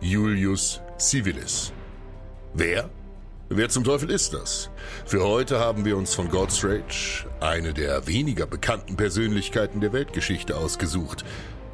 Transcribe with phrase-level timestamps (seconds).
[0.00, 1.72] Julius Civilis.
[2.52, 2.90] Wer?
[3.48, 4.68] Wer zum Teufel ist das?
[5.06, 10.56] Für heute haben wir uns von God's Rage eine der weniger bekannten Persönlichkeiten der Weltgeschichte
[10.56, 11.24] ausgesucht.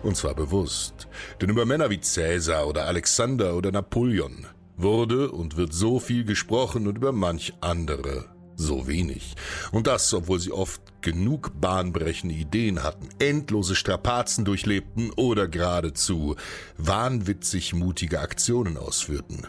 [0.02, 1.08] Und zwar bewusst.
[1.40, 6.86] Denn über Männer wie Cäsar oder Alexander oder Napoleon wurde und wird so viel gesprochen
[6.86, 9.34] und über manch andere so wenig.
[9.72, 16.36] Und das, obwohl sie oft genug bahnbrechende Ideen hatten, endlose Strapazen durchlebten oder geradezu
[16.78, 19.46] wahnwitzig mutige Aktionen ausführten.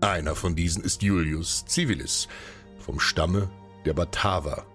[0.00, 2.28] Einer von diesen ist Julius Civilis
[2.78, 3.50] vom Stamme
[3.86, 4.66] der Bataver.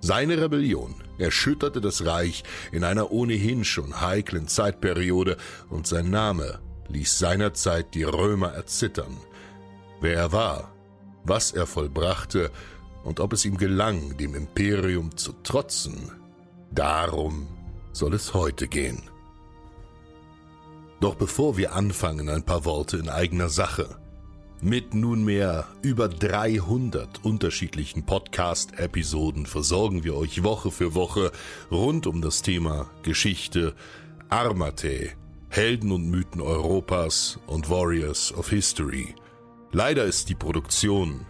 [0.00, 5.38] Seine Rebellion erschütterte das Reich in einer ohnehin schon heiklen Zeitperiode
[5.70, 9.16] und sein Name ließ seinerzeit die Römer erzittern.
[10.00, 10.74] Wer er war,
[11.24, 12.50] was er vollbrachte
[13.04, 16.10] und ob es ihm gelang, dem Imperium zu trotzen,
[16.72, 17.46] darum
[17.92, 19.02] soll es heute gehen.
[21.00, 23.98] Doch bevor wir anfangen, ein paar Worte in eigener Sache.
[24.62, 31.32] Mit nunmehr über 300 unterschiedlichen Podcast-Episoden versorgen wir euch Woche für Woche
[31.70, 33.74] rund um das Thema Geschichte,
[34.30, 35.10] Armate,
[35.50, 39.14] Helden und Mythen Europas und Warriors of History.
[39.72, 41.26] Leider ist die Produktion,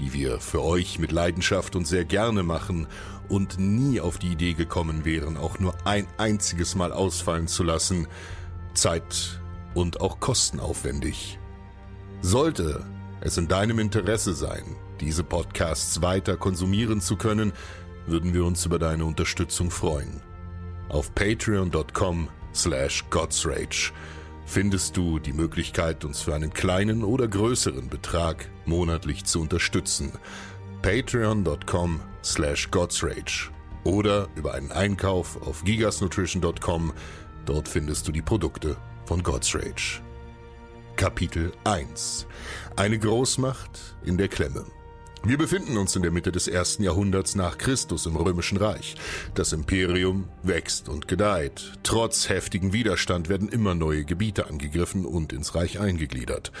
[0.00, 2.86] die wir für euch mit Leidenschaft und sehr gerne machen
[3.28, 8.08] und nie auf die Idee gekommen wären, auch nur ein einziges Mal ausfallen zu lassen,
[8.74, 9.40] zeit-
[9.74, 11.38] und auch kostenaufwendig.
[12.22, 12.84] Sollte
[13.20, 14.64] es in deinem Interesse sein,
[15.00, 17.52] diese Podcasts weiter konsumieren zu können,
[18.06, 20.22] würden wir uns über deine Unterstützung freuen.
[20.88, 23.92] Auf patreon.com slash godsrage
[24.50, 30.10] findest du die Möglichkeit, uns für einen kleinen oder größeren Betrag monatlich zu unterstützen.
[30.82, 33.50] patreon.com slash godsrage
[33.84, 36.92] oder über einen Einkauf auf gigasnutrition.com.
[37.46, 40.02] Dort findest du die Produkte von Godsrage.
[40.96, 42.26] Kapitel 1
[42.74, 44.66] Eine Großmacht in der Klemme
[45.22, 48.94] wir befinden uns in der Mitte des ersten Jahrhunderts nach Christus im Römischen Reich.
[49.34, 51.72] Das Imperium wächst und gedeiht.
[51.82, 56.52] Trotz heftigen Widerstand werden immer neue Gebiete angegriffen und ins Reich eingegliedert.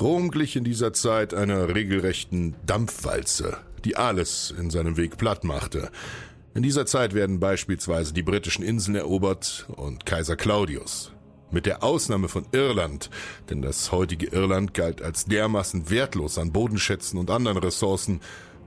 [0.00, 5.90] Rom glich in dieser Zeit einer regelrechten Dampfwalze, die alles in seinem Weg platt machte.
[6.54, 11.12] In dieser Zeit werden beispielsweise die britischen Inseln erobert und Kaiser Claudius,
[11.50, 13.10] mit der Ausnahme von Irland,
[13.50, 18.20] denn das heutige Irland galt als dermaßen wertlos an Bodenschätzen und anderen Ressourcen,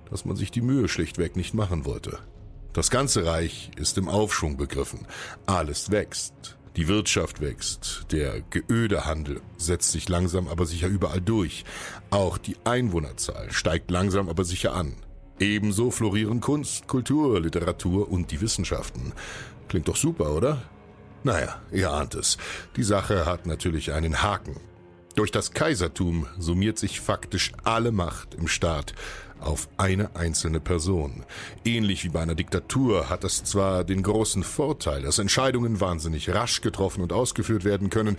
[0.09, 2.19] dass man sich die Mühe schlichtweg nicht machen wollte.
[2.73, 5.07] Das ganze Reich ist im Aufschwung begriffen.
[5.45, 6.57] Alles wächst.
[6.75, 8.05] Die Wirtschaft wächst.
[8.11, 11.65] Der Geödehandel setzt sich langsam aber sicher überall durch.
[12.09, 14.95] Auch die Einwohnerzahl steigt langsam aber sicher an.
[15.39, 19.13] Ebenso florieren Kunst, Kultur, Literatur und die Wissenschaften.
[19.67, 20.61] Klingt doch super, oder?
[21.23, 22.37] Naja, ihr ahnt es.
[22.75, 24.55] Die Sache hat natürlich einen Haken.
[25.15, 28.93] Durch das Kaisertum summiert sich faktisch alle Macht im Staat
[29.39, 31.25] auf eine einzelne Person.
[31.65, 36.61] Ähnlich wie bei einer Diktatur hat es zwar den großen Vorteil, dass Entscheidungen wahnsinnig rasch
[36.61, 38.17] getroffen und ausgeführt werden können,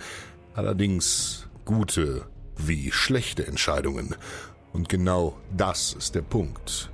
[0.53, 4.15] allerdings gute wie schlechte Entscheidungen.
[4.73, 6.91] Und genau das ist der Punkt.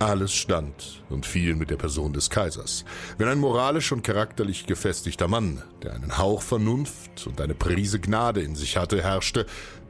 [0.00, 2.84] Alles stand und fiel mit der Person des Kaisers.
[3.16, 8.40] Wenn ein moralisch und charakterlich gefestigter Mann, der einen Hauch Vernunft und eine Prise Gnade
[8.40, 9.44] in sich hatte, herrschte,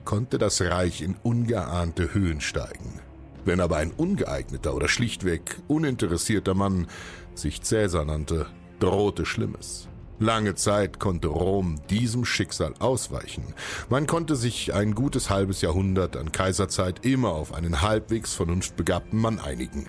[0.06, 3.00] konnte das Reich in ungeahnte Höhen steigen.
[3.44, 6.86] Wenn aber ein ungeeigneter oder schlichtweg uninteressierter Mann
[7.34, 8.46] sich Cäsar nannte,
[8.80, 9.88] drohte Schlimmes.
[10.20, 13.54] Lange Zeit konnte Rom diesem Schicksal ausweichen.
[13.88, 19.38] Man konnte sich ein gutes halbes Jahrhundert an Kaiserzeit immer auf einen halbwegs vernunftbegabten Mann
[19.38, 19.86] einigen.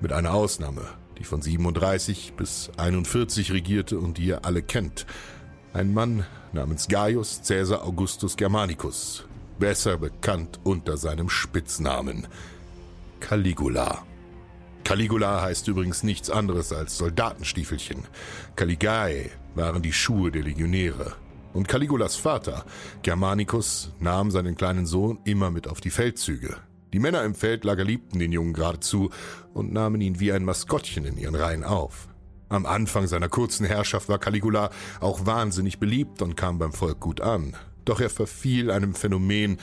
[0.00, 0.82] Mit einer Ausnahme,
[1.18, 5.06] die von 37 bis 41 regierte und die ihr alle kennt.
[5.72, 9.24] Ein Mann namens Gaius Caesar Augustus Germanicus.
[9.60, 12.26] besser bekannt unter seinem Spitznamen
[13.20, 14.04] Caligula.
[14.82, 18.02] Caligula heißt übrigens nichts anderes als Soldatenstiefelchen.
[18.56, 21.14] Caligae waren die Schuhe der Legionäre.
[21.52, 22.64] Und Caligulas Vater,
[23.02, 26.56] Germanicus, nahm seinen kleinen Sohn immer mit auf die Feldzüge.
[26.92, 29.10] Die Männer im Feldlager liebten den Jungen geradezu
[29.54, 32.08] und nahmen ihn wie ein Maskottchen in ihren Reihen auf.
[32.48, 34.70] Am Anfang seiner kurzen Herrschaft war Caligula
[35.00, 37.56] auch wahnsinnig beliebt und kam beim Volk gut an.
[37.86, 39.56] Doch er verfiel einem Phänomen,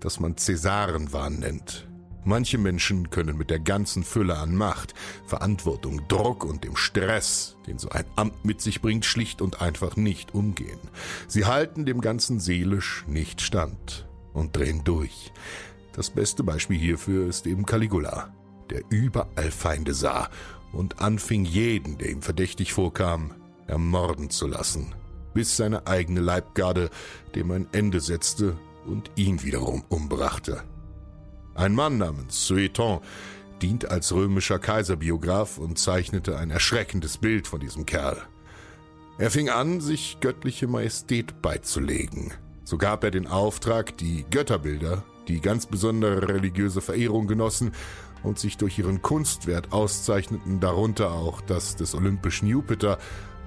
[0.00, 1.86] das man Cäsarenwahn nennt.
[2.24, 4.94] Manche Menschen können mit der ganzen Fülle an Macht,
[5.26, 9.96] Verantwortung, Druck und dem Stress, den so ein Amt mit sich bringt, schlicht und einfach
[9.96, 10.78] nicht umgehen.
[11.26, 15.32] Sie halten dem Ganzen seelisch nicht stand und drehen durch.
[15.94, 18.32] Das beste Beispiel hierfür ist eben Caligula,
[18.70, 20.30] der überall Feinde sah
[20.72, 23.34] und anfing jeden, der ihm verdächtig vorkam,
[23.66, 24.94] ermorden zu lassen,
[25.34, 26.88] bis seine eigene Leibgarde
[27.34, 30.62] dem ein Ende setzte und ihn wiederum umbrachte.
[31.54, 33.00] Ein Mann namens Sueton
[33.60, 38.16] dient als römischer Kaiserbiograf und zeichnete ein erschreckendes Bild von diesem Kerl.
[39.18, 42.32] Er fing an, sich göttliche Majestät beizulegen.
[42.64, 47.72] So gab er den Auftrag, die Götterbilder, die ganz besondere religiöse Verehrung genossen
[48.22, 52.98] und sich durch ihren Kunstwert auszeichneten, darunter auch das des olympischen Jupiter,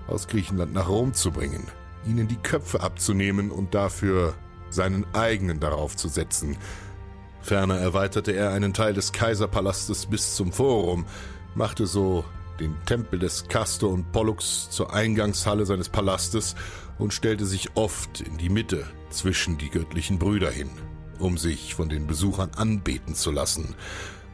[0.08, 1.64] aus Griechenland nach Rom zu bringen,
[2.06, 4.36] ihnen die Köpfe abzunehmen und dafür
[4.70, 6.58] seinen eigenen darauf zu setzen,
[7.46, 11.06] Ferner erweiterte er einen Teil des Kaiserpalastes bis zum Forum,
[11.54, 12.26] machte so
[12.60, 16.56] den Tempel des Castor und Pollux zur Eingangshalle seines Palastes
[16.98, 20.72] und stellte sich oft in die Mitte zwischen die göttlichen Brüder hin,
[21.20, 23.76] um sich von den Besuchern anbeten zu lassen.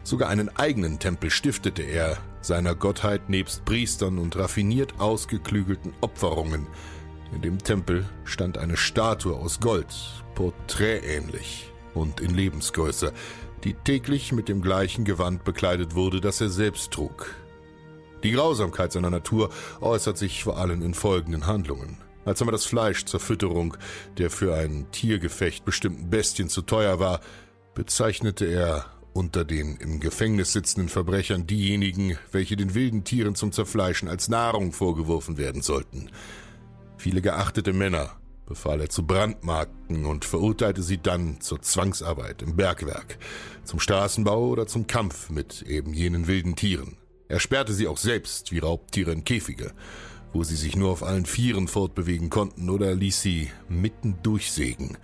[0.04, 6.66] Sogar einen eigenen Tempel stiftete er, seiner Gottheit nebst Priestern und raffiniert ausgeklügelten Opferungen.
[7.36, 9.94] In dem Tempel stand eine Statue aus Gold,
[10.34, 13.14] porträtähnlich, und in Lebensgröße,
[13.64, 17.36] die täglich mit dem gleichen Gewand bekleidet wurde, das er selbst trug.
[18.24, 19.50] Die Grausamkeit seiner Natur
[19.80, 21.98] äußert sich vor allem in folgenden Handlungen.
[22.24, 23.76] Als einmal das Fleisch zur Fütterung
[24.18, 27.22] der für ein Tiergefecht bestimmten Bestien zu teuer war,
[27.74, 34.08] bezeichnete er unter den im Gefängnis sitzenden Verbrechern diejenigen, welche den wilden Tieren zum Zerfleischen
[34.08, 36.10] als Nahrung vorgeworfen werden sollten.
[36.98, 38.21] Viele geachtete Männer
[38.52, 43.18] befahl er zu Brandmarken und verurteilte sie dann zur Zwangsarbeit im Bergwerk,
[43.64, 46.98] zum Straßenbau oder zum Kampf mit eben jenen wilden Tieren.
[47.30, 49.72] Er sperrte sie auch selbst wie Raubtiere in Käfige,
[50.34, 54.98] wo sie sich nur auf allen Vieren fortbewegen konnten oder ließ sie mitten durchsägen.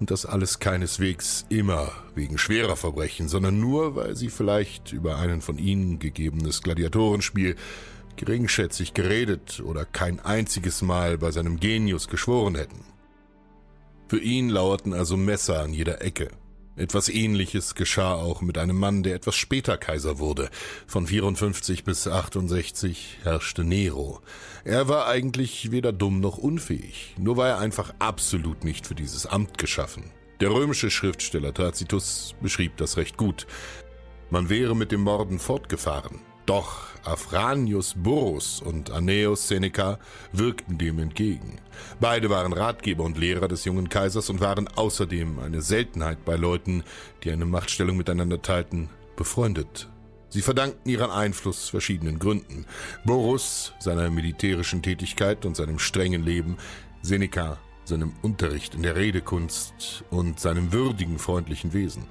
[0.00, 5.42] Und das alles keineswegs immer wegen schwerer Verbrechen, sondern nur, weil sie vielleicht über einen
[5.42, 7.54] von ihnen gegebenes Gladiatorenspiel
[8.16, 12.84] geringschätzig geredet oder kein einziges Mal bei seinem Genius geschworen hätten.
[14.08, 16.30] Für ihn lauerten also Messer an jeder Ecke.
[16.76, 20.50] Etwas ähnliches geschah auch mit einem Mann, der etwas später Kaiser wurde.
[20.86, 24.20] Von 54 bis 68 herrschte Nero.
[24.64, 29.26] Er war eigentlich weder dumm noch unfähig, nur war er einfach absolut nicht für dieses
[29.26, 30.04] Amt geschaffen.
[30.40, 33.46] Der römische Schriftsteller Tacitus beschrieb das recht gut.
[34.30, 40.00] Man wäre mit dem Morden fortgefahren, doch Afranius Burrus und Aeneus Seneca
[40.32, 41.60] wirkten dem entgegen.
[42.00, 46.82] Beide waren Ratgeber und Lehrer des jungen Kaisers und waren außerdem eine Seltenheit bei Leuten,
[47.22, 49.88] die eine Machtstellung miteinander teilten, befreundet.
[50.28, 52.66] Sie verdankten ihren Einfluss verschiedenen Gründen.
[53.04, 56.56] Burrus seiner militärischen Tätigkeit und seinem strengen Leben,
[57.00, 62.06] Seneca seinem Unterricht in der Redekunst und seinem würdigen, freundlichen Wesen.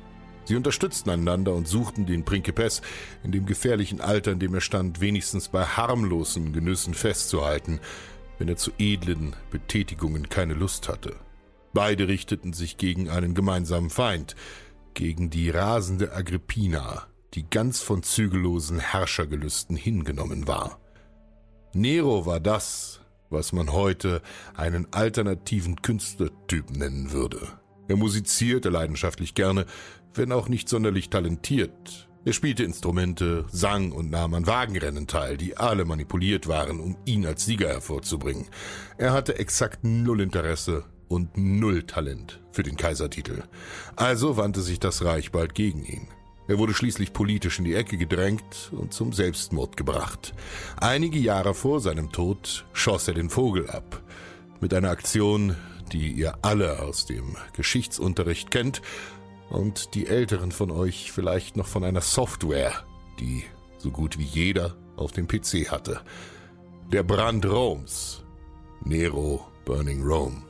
[0.49, 2.81] Sie unterstützten einander und suchten den Principes
[3.23, 7.79] in dem gefährlichen Alter, in dem er stand, wenigstens bei harmlosen Genüssen festzuhalten,
[8.39, 11.17] wenn er zu edlen Betätigungen keine Lust hatte.
[11.71, 14.35] Beide richteten sich gegen einen gemeinsamen Feind,
[14.95, 20.79] gegen die rasende Agrippina, die ganz von zügellosen Herrschergelüsten hingenommen war.
[21.73, 24.23] Nero war das, was man heute
[24.55, 27.59] einen alternativen Künstlertyp nennen würde.
[27.89, 29.65] Er musizierte leidenschaftlich gerne,
[30.13, 32.09] wenn auch nicht sonderlich talentiert.
[32.25, 37.25] Er spielte Instrumente, sang und nahm an Wagenrennen teil, die alle manipuliert waren, um ihn
[37.25, 38.47] als Sieger hervorzubringen.
[38.97, 43.43] Er hatte exakt null Interesse und null Talent für den Kaisertitel.
[43.95, 46.07] Also wandte sich das Reich bald gegen ihn.
[46.49, 50.33] Er wurde schließlich politisch in die Ecke gedrängt und zum Selbstmord gebracht.
[50.77, 54.01] Einige Jahre vor seinem Tod schoss er den Vogel ab.
[54.59, 55.55] Mit einer Aktion,
[55.91, 58.81] die ihr alle aus dem Geschichtsunterricht kennt
[59.49, 62.85] und die Älteren von euch vielleicht noch von einer Software,
[63.19, 63.43] die
[63.77, 66.01] so gut wie jeder auf dem PC hatte.
[66.91, 68.23] Der Brand Roms.
[68.83, 70.48] Nero Burning Rome.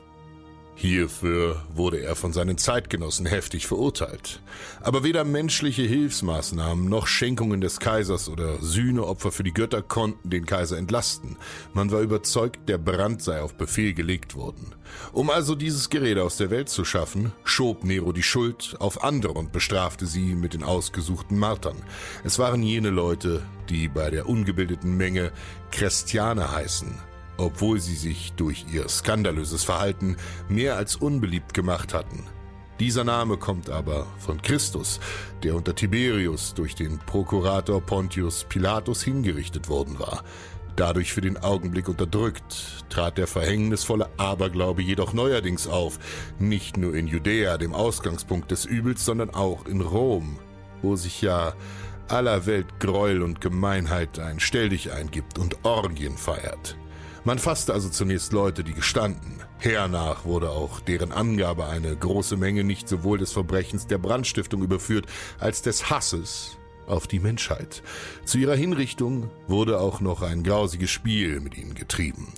[0.80, 4.40] Hierfür wurde er von seinen Zeitgenossen heftig verurteilt.
[4.80, 10.46] Aber weder menschliche Hilfsmaßnahmen noch Schenkungen des Kaisers oder Sühneopfer für die Götter konnten den
[10.46, 11.36] Kaiser entlasten.
[11.74, 14.74] Man war überzeugt, der Brand sei auf Befehl gelegt worden.
[15.12, 19.34] Um also dieses Gerede aus der Welt zu schaffen, schob Nero die Schuld auf andere
[19.34, 21.76] und bestrafte sie mit den ausgesuchten Martern.
[22.24, 25.30] Es waren jene Leute, die bei der ungebildeten Menge
[25.72, 26.94] Christiane heißen,
[27.40, 30.16] obwohl sie sich durch ihr skandalöses Verhalten
[30.48, 32.26] mehr als unbeliebt gemacht hatten.
[32.78, 35.00] Dieser Name kommt aber von Christus,
[35.42, 40.24] der unter Tiberius durch den Prokurator Pontius Pilatus hingerichtet worden war.
[40.76, 45.98] Dadurch für den Augenblick unterdrückt, trat der verhängnisvolle Aberglaube jedoch neuerdings auf,
[46.38, 50.38] nicht nur in Judäa, dem Ausgangspunkt des Übels, sondern auch in Rom,
[50.80, 51.52] wo sich ja
[52.08, 56.76] aller Welt Gräuel und Gemeinheit ein Stelldich eingibt und Orgien feiert.
[57.24, 59.42] Man fasste also zunächst Leute, die gestanden.
[59.58, 65.06] Hernach wurde auch deren Angabe eine große Menge nicht sowohl des Verbrechens der Brandstiftung überführt,
[65.38, 67.82] als des Hasses auf die Menschheit.
[68.24, 72.32] Zu ihrer Hinrichtung wurde auch noch ein grausiges Spiel mit ihnen getrieben.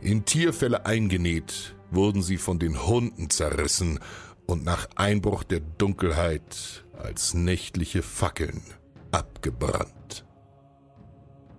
[0.00, 3.98] In Tierfälle eingenäht wurden sie von den Hunden zerrissen
[4.46, 8.62] und nach Einbruch der Dunkelheit als nächtliche Fackeln
[9.10, 10.24] abgebrannt.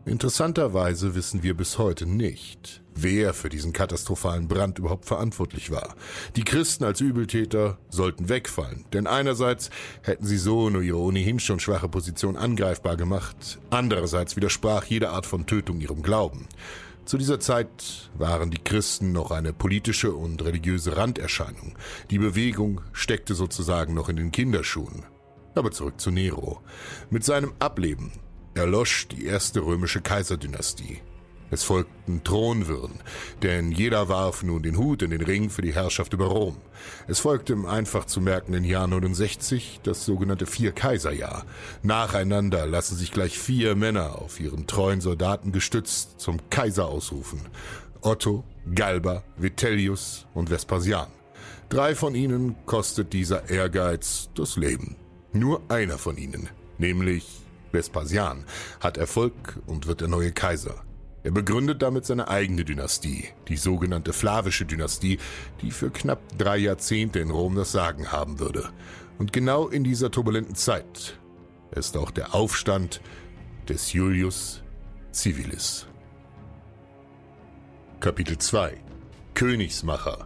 [0.09, 5.95] Interessanterweise wissen wir bis heute nicht, wer für diesen katastrophalen Brand überhaupt verantwortlich war.
[6.35, 9.69] Die Christen als Übeltäter sollten wegfallen, denn einerseits
[10.01, 15.27] hätten sie so nur ihre ohnehin schon schwache Position angreifbar gemacht, andererseits widersprach jede Art
[15.27, 16.47] von Tötung ihrem Glauben.
[17.05, 21.75] Zu dieser Zeit waren die Christen noch eine politische und religiöse Randerscheinung.
[22.09, 25.03] Die Bewegung steckte sozusagen noch in den Kinderschuhen.
[25.53, 26.61] Aber zurück zu Nero.
[27.11, 28.11] Mit seinem Ableben
[28.53, 31.01] erlosch die erste römische Kaiserdynastie.
[31.51, 32.99] Es folgten Thronwirren,
[33.41, 36.57] denn jeder warf nun den Hut in den Ring für die Herrschaft über Rom.
[37.07, 41.45] Es folgte im einfach zu merkenden Jahr 69 das sogenannte Vier-Kaiser-Jahr.
[41.81, 47.41] Nacheinander lassen sich gleich vier Männer auf ihren treuen Soldaten gestützt zum Kaiser ausrufen.
[48.01, 48.43] Otto,
[48.75, 51.07] Galba, Vitellius und Vespasian.
[51.69, 54.95] Drei von ihnen kostet dieser Ehrgeiz das Leben.
[55.33, 58.45] Nur einer von ihnen, nämlich Vespasian,
[58.79, 60.83] hat Erfolg und wird der neue Kaiser.
[61.23, 65.19] Er begründet damit seine eigene Dynastie, die sogenannte Flavische Dynastie,
[65.61, 68.69] die für knapp drei Jahrzehnte in Rom das Sagen haben würde.
[69.17, 71.19] Und genau in dieser turbulenten Zeit
[71.71, 73.01] ist auch der Aufstand
[73.67, 74.63] des Julius
[75.11, 75.87] Civilis.
[77.99, 78.77] Kapitel 2
[79.33, 80.25] Königsmacher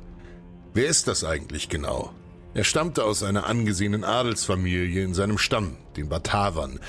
[0.75, 2.13] Wer ist das eigentlich genau?
[2.53, 6.79] Er stammte aus einer angesehenen Adelsfamilie in seinem Stamm, den Batavern,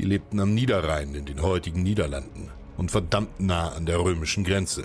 [0.00, 4.84] die lebten am Niederrhein in den heutigen Niederlanden und verdammt nah an der römischen Grenze.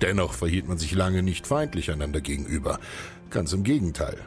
[0.00, 2.80] Dennoch verhielt man sich lange nicht feindlich einander gegenüber.
[3.30, 4.18] Ganz im Gegenteil.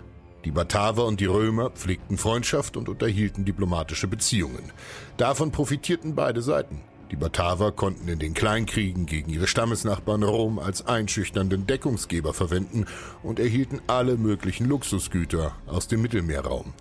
[0.46, 4.72] Die Bataver und die Römer pflegten Freundschaft und unterhielten diplomatische Beziehungen.
[5.18, 6.80] Davon profitierten beide Seiten.
[7.12, 12.86] Die Bataver konnten in den Kleinkriegen gegen ihre Stammesnachbarn Rom als einschüchternden Deckungsgeber verwenden
[13.22, 16.74] und erhielten alle möglichen Luxusgüter aus dem Mittelmeerraum.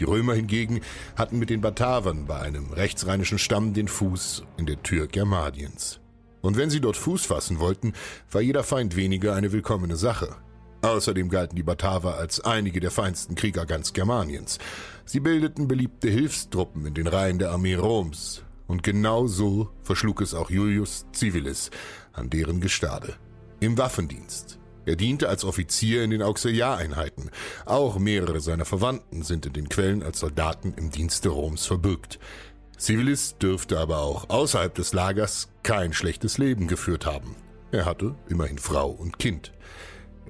[0.00, 0.80] Die Römer hingegen
[1.16, 6.00] hatten mit den Batavern bei einem rechtsrheinischen Stamm den Fuß in der Tür Germaniens.
[6.40, 7.94] Und wenn sie dort Fuß fassen wollten,
[8.30, 10.36] war jeder Feind weniger eine willkommene Sache.
[10.82, 14.58] Außerdem galten die Bataver als einige der feinsten Krieger ganz Germaniens.
[15.04, 18.44] Sie bildeten beliebte Hilfstruppen in den Reihen der Armee Roms.
[18.68, 21.70] Und genau so verschlug es auch Julius Civilis
[22.12, 23.16] an deren Gestade.
[23.60, 24.58] Im Waffendienst,
[24.88, 27.30] er diente als Offizier in den Auxiliareinheiten.
[27.66, 32.18] Auch mehrere seiner Verwandten sind in den Quellen als Soldaten im Dienste Roms verbürgt.
[32.78, 37.34] Civilis dürfte aber auch außerhalb des Lagers kein schlechtes Leben geführt haben.
[37.70, 39.52] Er hatte immerhin Frau und Kind.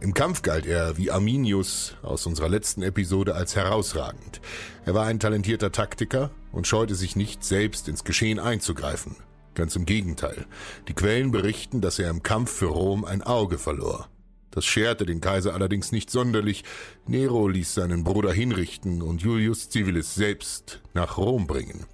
[0.00, 4.41] Im Kampf galt er, wie Arminius aus unserer letzten Episode, als herausragend.
[4.87, 9.17] Er war ein talentierter Taktiker und scheute sich nicht, selbst ins Geschehen einzugreifen.
[9.55, 10.47] Ganz im Gegenteil.
[10.87, 14.09] Die Quellen berichten, dass er im Kampf für Rom ein Auge verlor.
[14.50, 16.64] Das scherte den Kaiser allerdings nicht sonderlich.
[17.07, 21.87] Nero ließ seinen Bruder hinrichten und Julius Civilis selbst nach Rom bringen.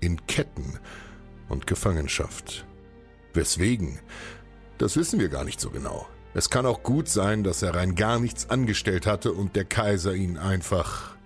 [0.00, 0.78] In Ketten
[1.48, 2.64] und Gefangenschaft.
[3.34, 3.98] Weswegen?
[4.78, 6.06] Das wissen wir gar nicht so genau.
[6.34, 10.14] Es kann auch gut sein, dass er rein gar nichts angestellt hatte und der Kaiser
[10.14, 11.16] ihn einfach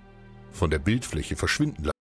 [0.53, 1.93] von der Bildfläche verschwinden lassen.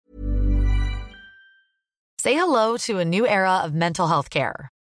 [2.22, 4.70] Say hello to a new era of mental health care.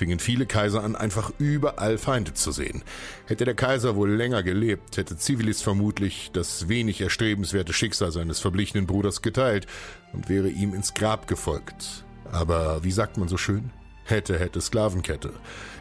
[0.00, 2.82] fingen viele Kaiser an, einfach überall Feinde zu sehen.
[3.26, 8.86] Hätte der Kaiser wohl länger gelebt, hätte Civilis vermutlich das wenig erstrebenswerte Schicksal seines verblichenen
[8.86, 9.66] Bruders geteilt
[10.14, 12.06] und wäre ihm ins Grab gefolgt.
[12.32, 13.72] Aber wie sagt man so schön?
[14.04, 15.34] Hätte, hätte Sklavenkette.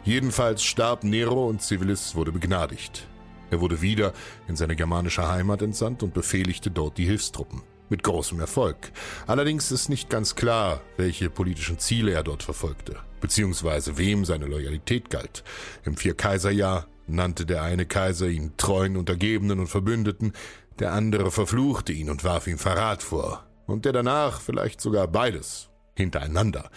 [0.03, 3.07] Jedenfalls starb Nero und Civilis wurde begnadigt.
[3.51, 4.11] Er wurde wieder
[4.49, 8.91] in seine germanische Heimat entsandt und befehligte dort die Hilfstruppen mit großem Erfolg.
[9.27, 15.09] Allerdings ist nicht ganz klar, welche politischen Ziele er dort verfolgte, beziehungsweise wem seine Loyalität
[15.09, 15.43] galt.
[15.83, 20.33] Im Vierkaiserjahr nannte der eine Kaiser ihn treuen Untergebenen und Verbündeten,
[20.79, 25.69] der andere verfluchte ihn und warf ihm Verrat vor, und der danach vielleicht sogar beides
[25.95, 26.69] hintereinander.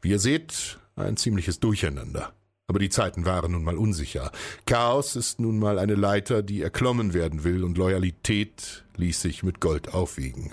[0.00, 2.32] Wie ihr seht, ein ziemliches Durcheinander.
[2.66, 4.32] Aber die Zeiten waren nun mal unsicher.
[4.64, 9.60] Chaos ist nun mal eine Leiter, die erklommen werden will, und Loyalität ließ sich mit
[9.60, 10.52] Gold aufwiegen.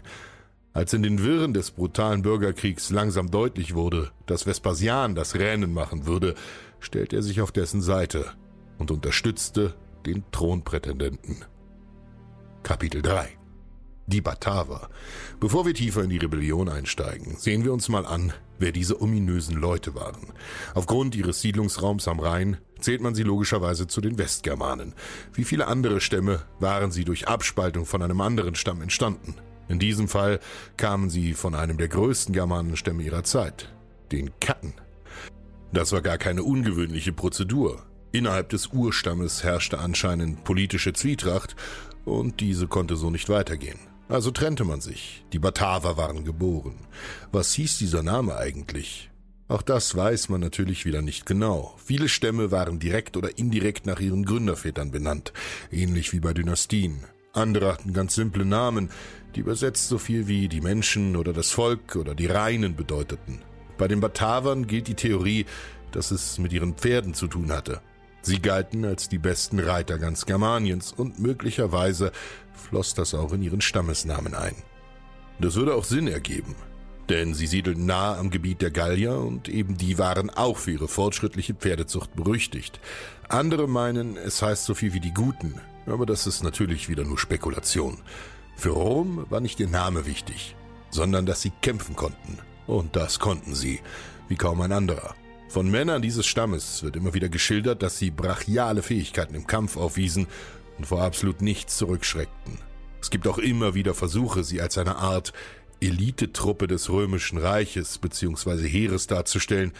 [0.74, 6.06] Als in den Wirren des brutalen Bürgerkriegs langsam deutlich wurde, dass Vespasian das Rennen machen
[6.06, 6.36] würde,
[6.80, 8.26] stellte er sich auf dessen Seite
[8.78, 9.76] und unterstützte
[10.06, 11.46] den Thronprätendenten.
[12.64, 13.38] Kapitel 3
[14.12, 14.90] die Bataver.
[15.40, 19.58] Bevor wir tiefer in die Rebellion einsteigen, sehen wir uns mal an, wer diese ominösen
[19.58, 20.28] Leute waren.
[20.74, 24.94] Aufgrund ihres Siedlungsraums am Rhein zählt man sie logischerweise zu den Westgermanen.
[25.34, 29.36] Wie viele andere Stämme waren sie durch Abspaltung von einem anderen Stamm entstanden.
[29.68, 30.40] In diesem Fall
[30.78, 33.74] kamen sie von einem der größten Germanenstämme ihrer Zeit,
[34.12, 34.74] den Katten.
[35.74, 37.84] Das war gar keine ungewöhnliche Prozedur.
[38.12, 41.56] Innerhalb des Urstammes herrschte anscheinend politische Zwietracht
[42.04, 43.80] und diese konnte so nicht weitergehen.
[44.12, 45.24] Also trennte man sich.
[45.32, 46.76] Die Bataver waren geboren.
[47.32, 49.10] Was hieß dieser Name eigentlich?
[49.48, 51.76] Auch das weiß man natürlich wieder nicht genau.
[51.78, 55.32] Viele Stämme waren direkt oder indirekt nach ihren Gründervätern benannt,
[55.72, 57.06] ähnlich wie bei Dynastien.
[57.32, 58.90] Andere hatten ganz simple Namen,
[59.36, 63.42] die übersetzt so viel wie die Menschen oder das Volk oder die Reinen bedeuteten.
[63.78, 65.46] Bei den Batavern gilt die Theorie,
[65.94, 67.82] dass es mit ihren Pferden zu tun hatte.
[68.22, 72.12] Sie galten als die besten Reiter ganz Germaniens und möglicherweise
[72.54, 74.56] floss das auch in ihren Stammesnamen ein.
[75.40, 76.56] Das würde auch Sinn ergeben,
[77.10, 80.88] denn sie siedelten nahe am Gebiet der Gallier und eben die waren auch für ihre
[80.88, 82.80] fortschrittliche Pferdezucht berüchtigt.
[83.28, 87.18] Andere meinen, es heißt so viel wie die Guten, aber das ist natürlich wieder nur
[87.18, 87.98] Spekulation.
[88.56, 90.56] Für Rom war nicht ihr Name wichtig,
[90.92, 92.38] sondern dass sie kämpfen konnten.
[92.68, 93.80] Und das konnten sie,
[94.28, 95.16] wie kaum ein anderer.
[95.52, 100.28] Von Männern dieses Stammes wird immer wieder geschildert, dass sie brachiale Fähigkeiten im Kampf aufwiesen
[100.78, 102.58] und vor absolut nichts zurückschreckten.
[103.02, 105.34] Es gibt auch immer wieder Versuche, sie als eine Art
[105.82, 108.66] Elitetruppe des römischen Reiches bzw.
[108.66, 109.74] Heeres darzustellen.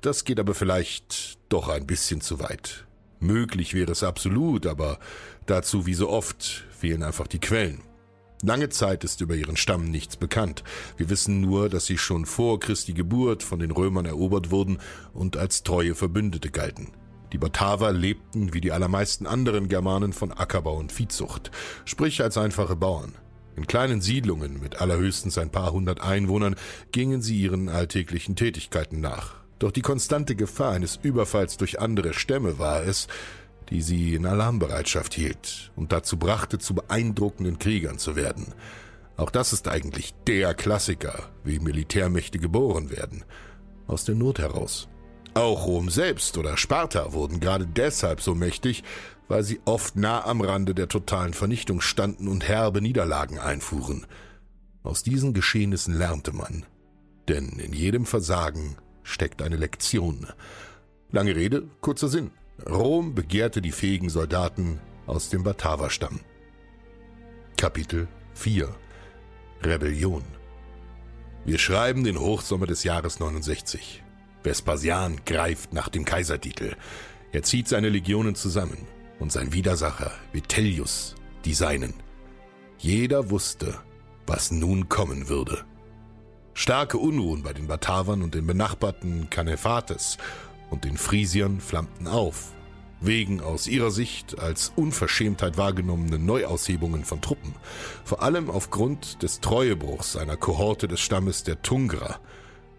[0.00, 2.86] Das geht aber vielleicht doch ein bisschen zu weit.
[3.18, 5.00] Möglich wäre es absolut, aber
[5.46, 7.82] dazu wie so oft fehlen einfach die Quellen.
[8.42, 10.62] Lange Zeit ist über ihren Stamm nichts bekannt.
[10.96, 14.78] Wir wissen nur, dass sie schon vor Christi Geburt von den Römern erobert wurden
[15.14, 16.92] und als treue Verbündete galten.
[17.32, 21.50] Die Bataver lebten wie die allermeisten anderen Germanen von Ackerbau und Viehzucht,
[21.84, 23.14] sprich als einfache Bauern.
[23.56, 26.56] In kleinen Siedlungen mit allerhöchstens ein paar hundert Einwohnern
[26.92, 29.34] gingen sie ihren alltäglichen Tätigkeiten nach.
[29.58, 33.08] Doch die konstante Gefahr eines Überfalls durch andere Stämme war es,
[33.70, 38.54] die sie in Alarmbereitschaft hielt und dazu brachte, zu beeindruckenden Kriegern zu werden.
[39.16, 43.24] Auch das ist eigentlich der Klassiker, wie Militärmächte geboren werden.
[43.86, 44.88] Aus der Not heraus.
[45.34, 48.84] Auch Rom selbst oder Sparta wurden gerade deshalb so mächtig,
[49.28, 54.06] weil sie oft nah am Rande der totalen Vernichtung standen und herbe Niederlagen einfuhren.
[54.82, 56.64] Aus diesen Geschehnissen lernte man.
[57.28, 60.26] Denn in jedem Versagen steckt eine Lektion.
[61.10, 62.30] Lange Rede, kurzer Sinn.
[62.64, 66.20] Rom begehrte die fähigen Soldaten aus dem Bataverstamm.
[67.56, 68.74] Kapitel 4
[69.62, 70.22] Rebellion
[71.44, 74.02] Wir schreiben den Hochsommer des Jahres 69.
[74.42, 76.76] Vespasian greift nach dem Kaisertitel.
[77.32, 78.86] Er zieht seine Legionen zusammen
[79.18, 81.14] und sein Widersacher Vitellius
[81.44, 81.94] die seinen.
[82.78, 83.78] Jeder wusste,
[84.26, 85.64] was nun kommen würde.
[86.54, 90.18] Starke Unruhen bei den Batavern und den benachbarten Canephates
[90.70, 92.52] und den Frisiern flammten auf.
[93.00, 97.54] wegen aus ihrer Sicht als Unverschämtheit wahrgenommenen Neuaushebungen von Truppen,
[98.04, 102.18] vor allem aufgrund des Treuebruchs einer Kohorte des Stammes der Tungra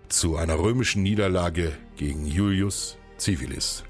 [0.09, 3.83] zu einer römischen Niederlage gegen Julius Civilis.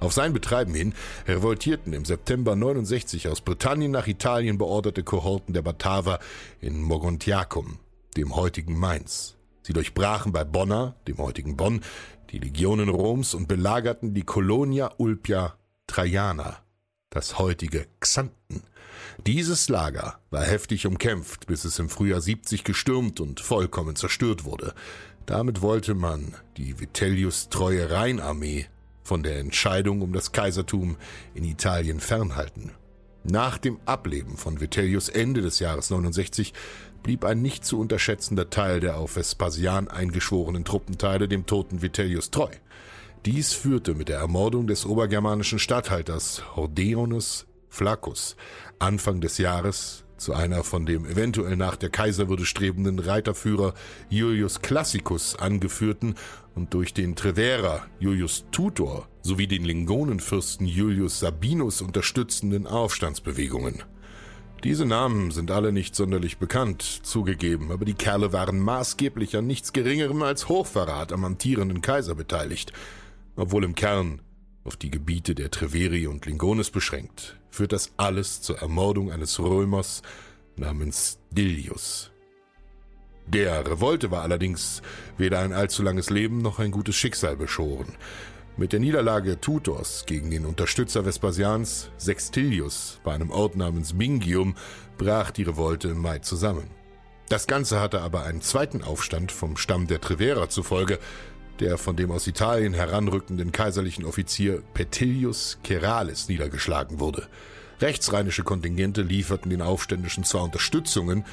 [0.00, 0.94] Auf sein Betreiben hin
[1.28, 6.18] revoltierten im September 69 aus Britannien nach Italien beorderte Kohorten der Bataver
[6.60, 7.78] in Mogontiacum,
[8.16, 9.36] dem heutigen Mainz.
[9.62, 11.80] Sie durchbrachen bei Bonna, dem heutigen Bonn,
[12.30, 16.58] die Legionen Roms und belagerten die Colonia Ulpia Traiana,
[17.10, 18.62] das heutige Xanten.
[19.26, 24.74] Dieses Lager war heftig umkämpft, bis es im Frühjahr 70 gestürmt und vollkommen zerstört wurde.
[25.26, 28.66] Damit wollte man die Vitellius treue Rheinarmee
[29.04, 30.96] von der Entscheidung um das Kaisertum
[31.34, 32.72] in Italien fernhalten.
[33.24, 36.52] Nach dem Ableben von Vitellius Ende des Jahres 69
[37.02, 42.50] blieb ein nicht zu unterschätzender Teil der auf Vespasian eingeschworenen Truppenteile dem toten Vitellius treu.
[43.24, 48.36] Dies führte mit der Ermordung des obergermanischen Statthalters Hordeonus Flaccus
[48.78, 53.74] Anfang des Jahres zu einer von dem eventuell nach der Kaiserwürde strebenden Reiterführer
[54.08, 56.14] Julius Classicus angeführten
[56.54, 63.82] und durch den Treverer Julius Tutor sowie den Lingonenfürsten Julius Sabinus unterstützenden Aufstandsbewegungen.
[64.64, 69.72] Diese Namen sind alle nicht sonderlich bekannt, zugegeben, aber die Kerle waren maßgeblich an nichts
[69.72, 72.72] Geringerem als Hochverrat am amtierenden Kaiser beteiligt–
[73.36, 74.20] obwohl im Kern
[74.64, 80.02] auf die Gebiete der Treveri und Lingones beschränkt, führt das alles zur Ermordung eines Römers
[80.56, 82.10] namens Dilius.
[83.26, 84.82] Der Revolte war allerdings
[85.16, 87.94] weder ein allzu langes Leben noch ein gutes Schicksal beschoren.
[88.58, 94.56] Mit der Niederlage Tutors gegen den Unterstützer Vespasians, Sextilius, bei einem Ort namens Mingium,
[94.98, 96.68] brach die Revolte im Mai zusammen.
[97.30, 100.98] Das Ganze hatte aber einen zweiten Aufstand vom Stamm der Treverer zufolge,
[101.60, 107.28] der von dem aus Italien heranrückenden kaiserlichen Offizier Petilius Ceralis niedergeschlagen wurde.
[107.80, 111.24] Rechtsrheinische Kontingente lieferten den Aufständischen zwar Unterstützungen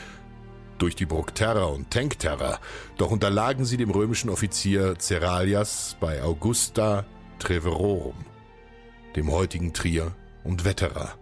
[0.81, 2.59] durch die Bruckterra und Tenkterra,
[2.97, 7.05] doch unterlagen sie dem römischen Offizier Ceralias bei Augusta
[7.39, 8.15] Treverorum,
[9.15, 11.13] dem heutigen Trier und Vetera.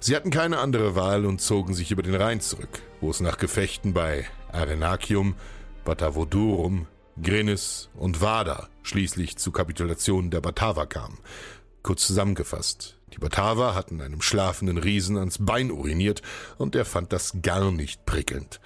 [0.00, 3.38] Sie hatten keine andere Wahl und zogen sich über den Rhein zurück, wo es nach
[3.38, 5.34] Gefechten bei Arenacium,
[5.84, 6.86] Batavodurum,
[7.22, 11.18] Grenis und Wada schließlich zu Kapitulationen der Bataver kam.
[11.82, 16.22] Kurz zusammengefasst, die Bataver hatten einem schlafenden Riesen ans Bein uriniert
[16.58, 18.60] und er fand das gar nicht prickelnd.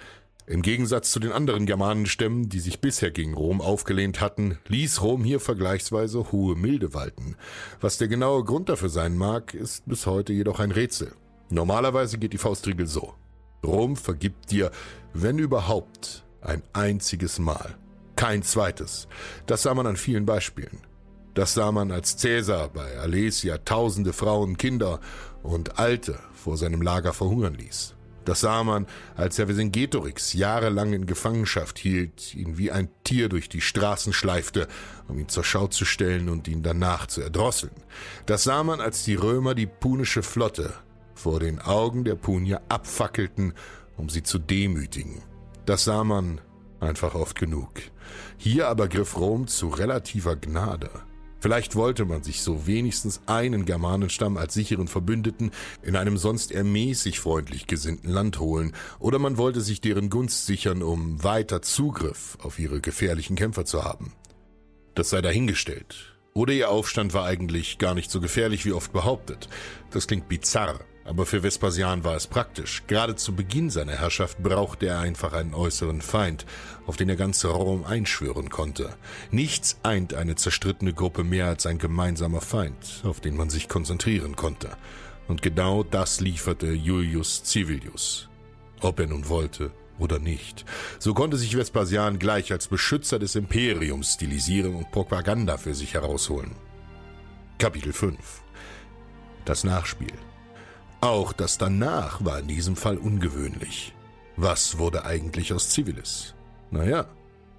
[0.49, 5.23] Im Gegensatz zu den anderen Germanenstämmen, die sich bisher gegen Rom aufgelehnt hatten, ließ Rom
[5.23, 7.35] hier vergleichsweise hohe Milde walten.
[7.81, 11.13] Was der genaue Grund dafür sein mag, ist bis heute jedoch ein Rätsel.
[11.51, 13.13] Normalerweise geht die Faustregel so.
[13.63, 14.71] Rom vergibt dir,
[15.13, 17.77] wenn überhaupt, ein einziges Mal.
[18.15, 19.07] Kein zweites.
[19.45, 20.79] Das sah man an vielen Beispielen.
[21.35, 24.99] Das sah man, als Cäsar bei Alesia tausende Frauen, Kinder
[25.43, 27.93] und Alte vor seinem Lager verhungern ließ.
[28.29, 33.49] Das sah man, als er Vercingetorix jahrelang in Gefangenschaft hielt, ihn wie ein Tier durch
[33.49, 34.67] die Straßen schleifte,
[35.07, 37.73] um ihn zur Schau zu stellen und ihn danach zu erdrosseln.
[38.27, 40.75] Das sah man, als die Römer die punische Flotte
[41.15, 43.53] vor den Augen der Punier abfackelten,
[43.97, 45.23] um sie zu demütigen.
[45.65, 46.39] Das sah man
[46.79, 47.71] einfach oft genug.
[48.37, 50.91] Hier aber griff Rom zu relativer Gnade.
[51.39, 56.65] Vielleicht wollte man sich so wenigstens einen Germanenstamm als sicheren Verbündeten in einem sonst eher
[56.65, 62.37] mäßig freundlich gesinnten Land holen, oder man wollte sich deren Gunst sichern, um weiter Zugriff
[62.41, 64.13] auf ihre gefährlichen Kämpfer zu haben.
[64.95, 66.17] Das sei dahingestellt.
[66.33, 69.49] Oder ihr Aufstand war eigentlich gar nicht so gefährlich wie oft behauptet.
[69.91, 72.83] Das klingt bizarr, aber für Vespasian war es praktisch.
[72.85, 76.45] Gerade zu Beginn seiner Herrschaft brauchte er einfach einen äußeren Feind,
[76.85, 78.93] auf den er ganz Rom einschwören konnte.
[79.31, 84.35] Nichts eint eine zerstrittene Gruppe mehr als ein gemeinsamer Feind, auf den man sich konzentrieren
[84.35, 84.69] konnte.
[85.27, 88.29] Und genau das lieferte Julius Civilius.
[88.81, 90.63] Ob er nun wollte oder nicht.
[90.99, 96.51] So konnte sich Vespasian gleich als Beschützer des Imperiums stilisieren und Propaganda für sich herausholen.
[97.57, 98.15] Kapitel 5
[99.43, 100.13] Das Nachspiel
[101.01, 103.93] auch das danach war in diesem Fall ungewöhnlich.
[104.35, 106.33] Was wurde eigentlich aus Civilis?
[106.71, 107.07] Naja,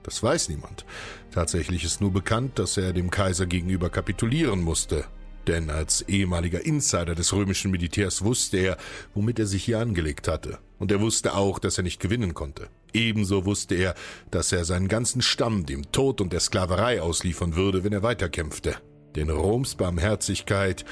[0.03, 0.85] das weiß niemand.
[1.31, 5.05] Tatsächlich ist nur bekannt, dass er dem Kaiser gegenüber kapitulieren musste.
[5.47, 8.77] Denn als ehemaliger Insider des römischen Militärs wusste er,
[9.15, 10.59] womit er sich hier angelegt hatte.
[10.79, 12.69] Und er wusste auch, dass er nicht gewinnen konnte.
[12.93, 13.95] Ebenso wusste er,
[14.31, 18.77] dass er seinen ganzen Stamm dem Tod und der Sklaverei ausliefern würde, wenn er weiterkämpfte.
[19.17, 20.85] Denn Roms Barmherzigkeit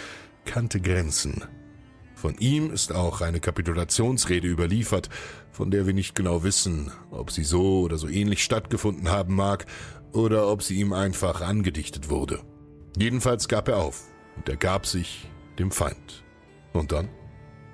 [0.45, 1.45] kannte Grenzen.
[2.21, 5.09] Von ihm ist auch eine Kapitulationsrede überliefert,
[5.53, 9.67] von der wir nicht genau wissen, ob sie so oder so ähnlich stattgefunden haben mag
[10.11, 12.41] oder ob sie ihm einfach angedichtet wurde.
[12.99, 14.03] Jedenfalls gab er auf
[14.35, 16.25] und er gab sich dem Feind.
[16.73, 17.09] Und dann?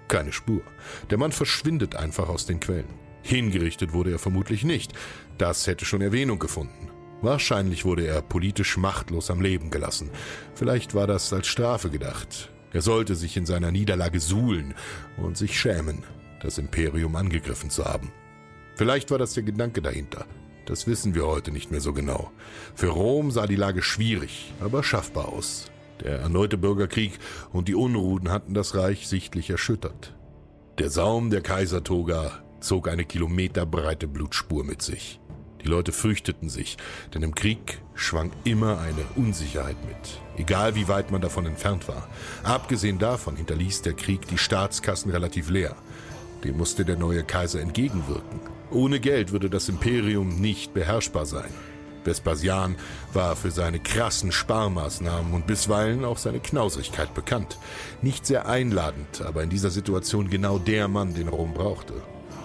[0.08, 0.60] Keine Spur.
[1.08, 2.92] Der Mann verschwindet einfach aus den Quellen.
[3.22, 4.92] Hingerichtet wurde er vermutlich nicht.
[5.38, 6.90] Das hätte schon Erwähnung gefunden.
[7.22, 10.10] Wahrscheinlich wurde er politisch machtlos am Leben gelassen.
[10.54, 12.50] Vielleicht war das als Strafe gedacht.
[12.74, 14.74] Er sollte sich in seiner Niederlage suhlen
[15.16, 16.02] und sich schämen,
[16.42, 18.10] das Imperium angegriffen zu haben.
[18.74, 20.26] Vielleicht war das der Gedanke dahinter.
[20.66, 22.32] Das wissen wir heute nicht mehr so genau.
[22.74, 25.70] Für Rom sah die Lage schwierig, aber schaffbar aus.
[26.02, 27.12] Der erneute Bürgerkrieg
[27.52, 30.12] und die Unruhen hatten das Reich sichtlich erschüttert.
[30.78, 35.20] Der Saum der Kaisertoga zog eine kilometerbreite Blutspur mit sich.
[35.64, 36.76] Die Leute fürchteten sich,
[37.14, 42.06] denn im Krieg schwang immer eine Unsicherheit mit, egal wie weit man davon entfernt war.
[42.42, 45.74] Abgesehen davon hinterließ der Krieg die Staatskassen relativ leer.
[46.44, 48.40] Dem musste der neue Kaiser entgegenwirken.
[48.70, 51.50] Ohne Geld würde das Imperium nicht beherrschbar sein.
[52.04, 52.76] Vespasian
[53.14, 57.58] war für seine krassen Sparmaßnahmen und bisweilen auch seine Knausigkeit bekannt.
[58.02, 61.94] Nicht sehr einladend, aber in dieser Situation genau der Mann, den Rom brauchte.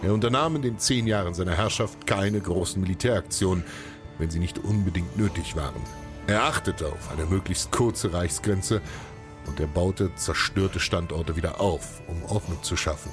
[0.02, 3.66] Er unternahm in den zehn Jahren seiner Herrschaft keine großen Militäraktionen,
[4.18, 5.82] wenn sie nicht unbedingt nötig waren.
[6.28, 8.82] Er achtete auf eine möglichst kurze Reichsgrenze
[9.46, 13.12] und er baute zerstörte Standorte wieder auf, um Ordnung zu schaffen.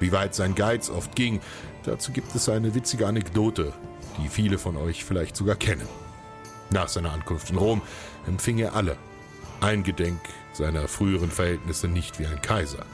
[0.00, 1.40] Wie weit sein Geiz oft ging,
[1.84, 3.72] dazu gibt es eine witzige Anekdote,
[4.16, 5.86] die viele von euch vielleicht sogar kennen.
[6.70, 7.80] Nach seiner Ankunft in Rom
[8.26, 8.96] empfing er alle,
[9.60, 10.20] eingedenk
[10.52, 12.84] seiner früheren Verhältnisse nicht wie ein Kaiser,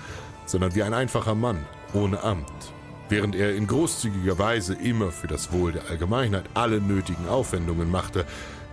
[0.44, 2.73] sondern wie ein einfacher Mann ohne Amt
[3.08, 8.24] Während er in großzügiger Weise immer für das Wohl der Allgemeinheit alle nötigen Aufwendungen machte,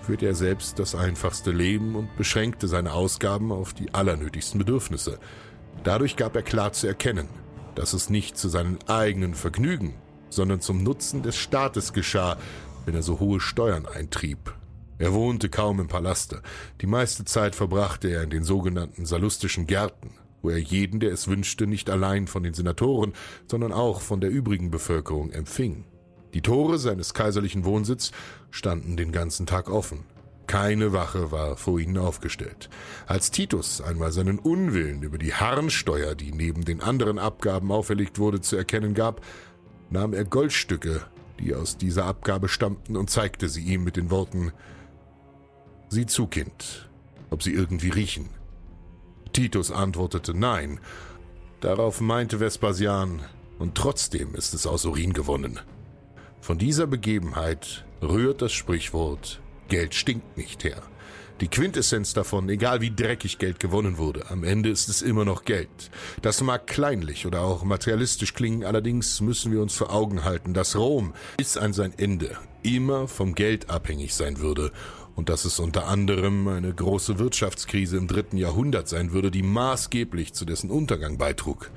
[0.01, 5.19] führte er selbst das einfachste Leben und beschränkte seine Ausgaben auf die allernötigsten Bedürfnisse.
[5.83, 7.27] Dadurch gab er klar zu erkennen,
[7.75, 9.95] dass es nicht zu seinen eigenen Vergnügen,
[10.29, 12.37] sondern zum Nutzen des Staates geschah,
[12.85, 14.53] wenn er so hohe Steuern eintrieb.
[14.97, 16.41] Er wohnte kaum im Palaste.
[16.79, 20.11] Die meiste Zeit verbrachte er in den sogenannten salustischen Gärten,
[20.41, 23.13] wo er jeden, der es wünschte, nicht allein von den Senatoren,
[23.47, 25.85] sondern auch von der übrigen Bevölkerung empfing.
[26.33, 28.11] Die Tore seines kaiserlichen Wohnsitzes
[28.49, 30.05] standen den ganzen Tag offen.
[30.47, 32.69] Keine Wache war vor ihnen aufgestellt.
[33.07, 38.41] Als Titus einmal seinen Unwillen über die Harnsteuer, die neben den anderen Abgaben auferlegt wurde,
[38.41, 39.21] zu erkennen gab,
[39.89, 41.01] nahm er Goldstücke,
[41.39, 44.51] die aus dieser Abgabe stammten, und zeigte sie ihm mit den Worten
[45.89, 46.89] Sieh zu, Kind,
[47.29, 48.29] ob sie irgendwie riechen.
[49.33, 50.79] Titus antwortete Nein.
[51.59, 53.21] Darauf meinte Vespasian,
[53.59, 55.59] und trotzdem ist es aus Urin gewonnen.
[56.39, 59.41] Von dieser Begebenheit rührt das Sprichwort
[59.71, 60.81] Geld stinkt nicht her.
[61.39, 65.45] Die Quintessenz davon, egal wie dreckig Geld gewonnen wurde, am Ende ist es immer noch
[65.45, 65.89] Geld.
[66.21, 70.75] Das mag kleinlich oder auch materialistisch klingen, allerdings müssen wir uns vor Augen halten, dass
[70.75, 74.71] Rom bis an sein Ende immer vom Geld abhängig sein würde
[75.15, 80.33] und dass es unter anderem eine große Wirtschaftskrise im dritten Jahrhundert sein würde, die maßgeblich
[80.33, 81.71] zu dessen Untergang beitrug.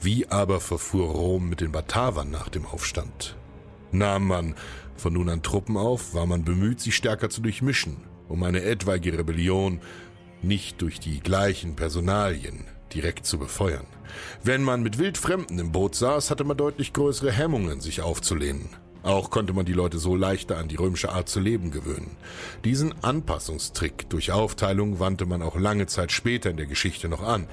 [0.00, 3.36] Wie aber verfuhr Rom mit den Batavern nach dem Aufstand?
[3.92, 4.54] Nahm man
[4.96, 7.98] von nun an Truppen auf, war man bemüht, sie stärker zu durchmischen,
[8.28, 9.80] um eine etwaige Rebellion
[10.42, 13.86] nicht durch die gleichen Personalien direkt zu befeuern.
[14.42, 18.70] Wenn man mit Wildfremden im Boot saß, hatte man deutlich größere Hemmungen, sich aufzulehnen.
[19.02, 22.16] Auch konnte man die Leute so leichter an die römische Art zu leben gewöhnen.
[22.64, 27.46] Diesen Anpassungstrick durch Aufteilung wandte man auch lange Zeit später in der Geschichte noch an,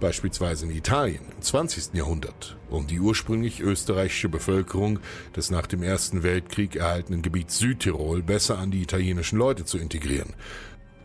[0.00, 1.94] beispielsweise in Italien im 20.
[1.94, 4.98] Jahrhundert, um die ursprünglich österreichische Bevölkerung
[5.36, 10.34] des nach dem Ersten Weltkrieg erhaltenen Gebiets Südtirol besser an die italienischen Leute zu integrieren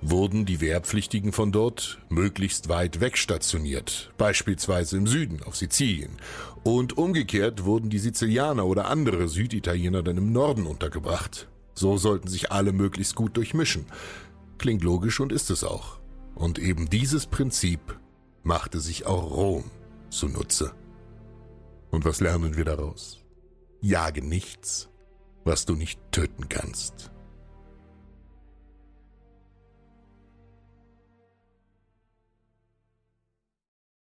[0.02, 6.18] wurden die Wehrpflichtigen von dort möglichst weit weg stationiert, beispielsweise im Süden auf Sizilien,
[6.64, 11.48] und umgekehrt wurden die Sizilianer oder andere Süditaliener dann im Norden untergebracht.
[11.74, 13.86] So sollten sich alle möglichst gut durchmischen.
[14.58, 16.00] Klingt logisch und ist es auch.
[16.36, 17.80] Und eben dieses Prinzip
[18.44, 19.64] machte sich auch Rom
[20.10, 20.74] zunutze.
[21.92, 23.20] Und was lernen wir daraus?
[23.82, 24.90] Jage nichts,
[25.46, 27.12] was du nicht töten kannst.